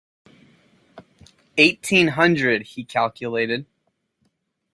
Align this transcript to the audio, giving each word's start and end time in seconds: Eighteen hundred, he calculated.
Eighteen 1.57 2.07
hundred, 2.07 2.63
he 2.63 2.83
calculated. 2.83 3.67